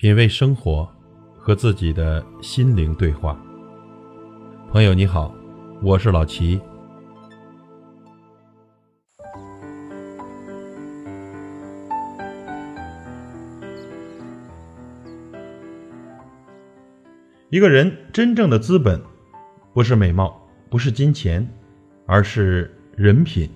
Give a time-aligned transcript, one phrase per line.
[0.00, 0.88] 品味生活，
[1.36, 3.36] 和自己的心灵对话。
[4.70, 5.34] 朋友你好，
[5.82, 6.60] 我是老齐。
[17.50, 19.02] 一个人真正的资本，
[19.74, 20.40] 不是美貌，
[20.70, 21.44] 不是金钱，
[22.06, 23.50] 而是人品。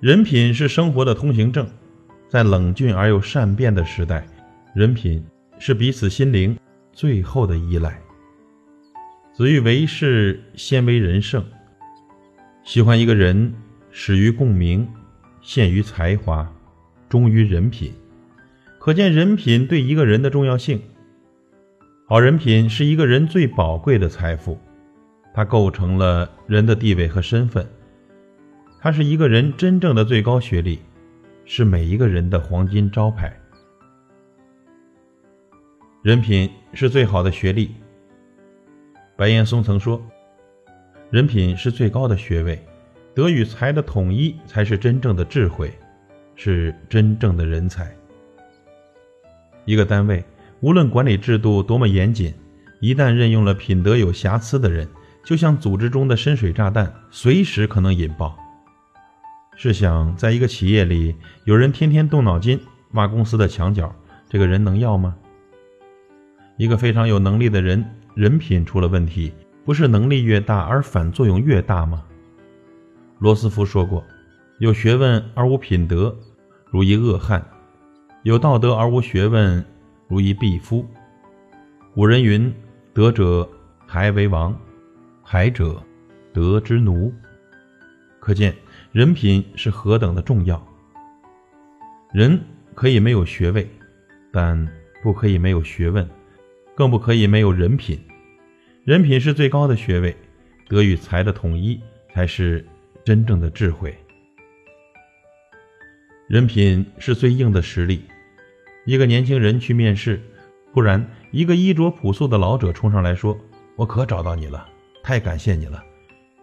[0.00, 1.64] 人品是生活的通行证，
[2.28, 4.26] 在冷峻而又善变的时代。
[4.74, 5.24] 人品
[5.60, 6.58] 是彼此心灵
[6.92, 7.96] 最后的依赖。
[9.32, 11.44] 子欲为事，先为人圣。
[12.64, 13.54] 喜欢一个人，
[13.92, 14.84] 始于共鸣，
[15.40, 16.52] 陷于才华，
[17.08, 17.92] 忠于人品。
[18.80, 20.82] 可见人品对一个人的重要性。
[22.08, 24.58] 好人品是一个人最宝贵的财富，
[25.32, 27.64] 它构成了人的地位和身份。
[28.80, 30.80] 它是一个人真正的最高学历，
[31.44, 33.32] 是每一个人的黄金招牌。
[36.04, 37.74] 人品是最好的学历。
[39.16, 39.98] 白岩松曾说
[41.08, 42.62] ：“人品是最高的学位，
[43.14, 45.72] 德与才的统一才是真正的智慧，
[46.34, 47.90] 是真正的人才。”
[49.64, 50.22] 一个单位
[50.60, 52.34] 无论管理制度多么严谨，
[52.82, 54.86] 一旦任用了品德有瑕疵的人，
[55.24, 58.38] 就像组织中的深水炸弹，随时可能引爆。
[59.56, 63.90] 试想，在一个企业里，有人天天动脑筋挖公司的墙角，
[64.28, 65.16] 这个人能要吗？
[66.56, 69.32] 一个非常有能力的人，人品出了问题，
[69.64, 72.04] 不是能力越大而反作用越大吗？
[73.18, 74.04] 罗斯福说过
[74.58, 76.16] ：“有学问而无品德，
[76.70, 77.40] 如一恶汉；
[78.22, 79.64] 有道德而无学问，
[80.06, 80.86] 如一鄙夫。”
[81.92, 82.52] 古人云
[82.94, 83.48] ：“德者
[83.88, 84.56] 才为王，
[85.24, 85.82] 才者
[86.32, 87.12] 德之奴。”
[88.20, 88.54] 可见
[88.92, 90.64] 人品是何等的重要。
[92.12, 92.40] 人
[92.74, 93.68] 可以没有学位，
[94.32, 94.68] 但
[95.02, 96.08] 不可以没有学问。
[96.74, 97.98] 更不可以没有人品，
[98.84, 100.16] 人品是最高的学位，
[100.68, 101.80] 德与才的统一
[102.12, 102.66] 才是
[103.04, 103.96] 真正的智慧。
[106.26, 108.02] 人品是最硬的实力。
[108.86, 110.20] 一个年轻人去面试，
[110.72, 113.38] 突然一个衣着朴素的老者冲上来说
[113.76, 114.66] ：“我可找到你了，
[115.02, 115.82] 太感谢你了！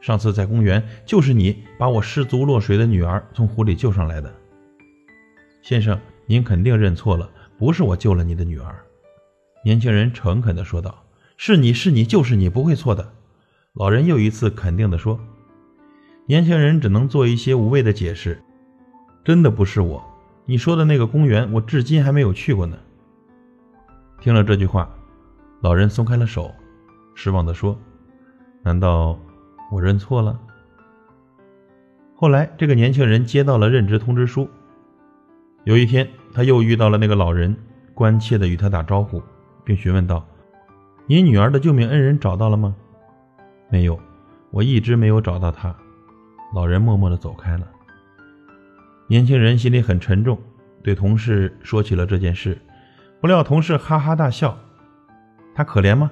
[0.00, 4.32] 上次在公园就是你把我失足落水的女儿从湖里救上来的。
[5.60, 8.74] 先生，您肯定认错了，不是我救了你的女儿。”
[9.62, 11.04] 年轻人诚恳地说道
[11.36, 13.12] ：“是你是你就是你，不会错的。”
[13.74, 15.20] 老人又一次肯定地说
[16.26, 18.42] ：“年轻人只能做一些无谓的解释。
[19.22, 20.02] 真的不是我，
[20.46, 22.76] 你说的那个公园，我至今还没有去过呢。”
[24.20, 24.88] 听了这句话，
[25.60, 26.50] 老人松开了手，
[27.14, 27.78] 失望地说
[28.64, 29.18] ：“难道
[29.70, 30.40] 我认错了？”
[32.16, 34.48] 后来，这个年轻人接到了任职通知书。
[35.64, 37.54] 有一天，他又遇到了那个老人，
[37.94, 39.22] 关切地与他打招呼。
[39.70, 40.26] 并询问道
[41.06, 42.74] ：“你女儿的救命恩人找到了吗
[43.70, 43.96] ？”“没有，
[44.50, 45.72] 我一直没有找到他。”
[46.52, 47.70] 老人默默地走开了。
[49.06, 50.36] 年轻人心里很沉重，
[50.82, 52.60] 对同事说起了这件事。
[53.20, 54.58] 不料同事哈哈大笑
[55.54, 56.10] ：“他可怜吗？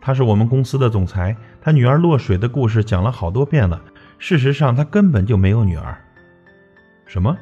[0.00, 3.80] 他是我们公司的总裁，他女儿落水的故事讲了好多遍了。
[4.18, 5.96] 事实上，他根本就没有女儿。
[7.06, 7.38] ”“什么？”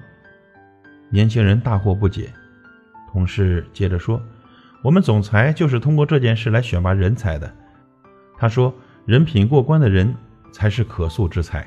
[1.09, 2.31] 年轻人大惑不解。
[3.11, 4.21] 同事接着说。
[4.87, 7.53] 我们总裁就是通过这件事来选拔人才的。
[8.39, 8.73] 他说
[9.05, 10.15] ：“人品过关的人
[10.53, 11.67] 才是可塑之才。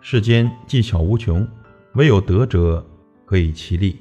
[0.00, 1.46] 世间技巧无穷，
[1.94, 2.84] 唯有德者
[3.24, 3.94] 可以其利；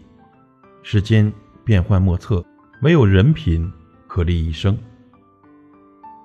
[0.81, 1.31] 世间
[1.63, 2.43] 变幻莫测，
[2.81, 3.71] 唯有人品
[4.07, 4.75] 可立一生。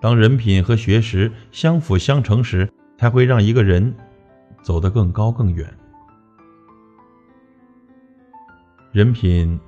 [0.00, 2.66] 当人品和学识相辅相成时，
[2.96, 3.94] 才会让一个人
[4.62, 5.70] 走得更高更远。
[8.92, 9.60] 人品。”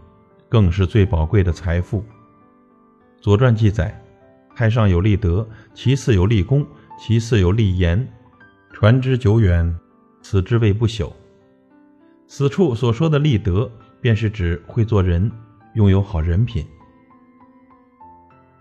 [0.53, 2.01] 更是最宝贵的财富。
[3.23, 3.99] 《左传》记载
[4.55, 6.67] ：“太上有立德，其次有立功，
[7.01, 8.07] 其次有立言，
[8.71, 9.75] 传之久远，
[10.21, 11.11] 此之谓不朽。”
[12.29, 15.33] 此处所说的立德，便是指会做人，
[15.73, 16.62] 拥有好人品。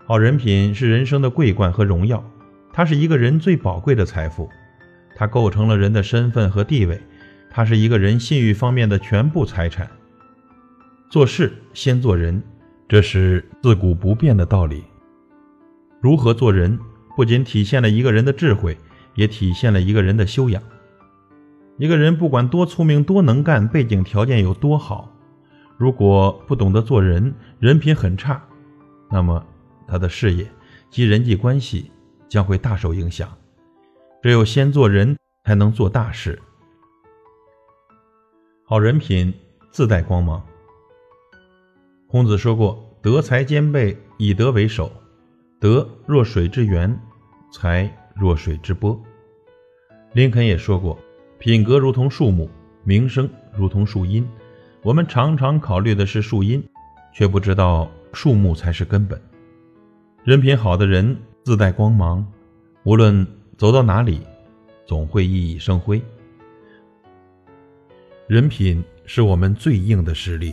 [0.06, 2.24] 好人品是人生的桂冠和荣耀，
[2.72, 4.48] 它是一个人最宝贵的财富，
[5.14, 6.98] 它构成了人的身份和地位，
[7.50, 9.86] 它是一个人信誉方面的全部财产。
[11.12, 12.42] 做事先做人，
[12.88, 14.82] 这是自古不变的道理。
[16.00, 16.78] 如何做人，
[17.14, 18.78] 不仅体现了一个人的智慧，
[19.14, 20.62] 也体现了一个人的修养。
[21.76, 25.14] 一个人不管多聪明、多能干，背景条件有多好，
[25.76, 28.42] 如果不懂得做人，人品很差，
[29.10, 29.44] 那么
[29.86, 30.50] 他的事业
[30.88, 31.90] 及人际关系
[32.26, 33.28] 将会大受影响。
[34.22, 35.14] 只有先做人，
[35.44, 36.40] 才能做大事。
[38.64, 39.30] 好人品
[39.70, 40.42] 自带光芒。
[42.12, 44.92] 孔子说过：“德才兼备，以德为首。
[45.58, 46.94] 德若水之源，
[47.50, 49.02] 才若水之波。”
[50.12, 50.98] 林肯也说过
[51.40, 52.50] ：“品格如同树木，
[52.84, 53.26] 名声
[53.56, 54.28] 如同树荫。”
[54.84, 56.62] 我们常常考虑的是树荫，
[57.14, 59.18] 却不知道树木才是根本。
[60.22, 62.30] 人品好的人自带光芒，
[62.82, 63.26] 无论
[63.56, 64.20] 走到哪里，
[64.84, 66.02] 总会熠熠生辉。
[68.26, 70.52] 人品是我们最硬的实力。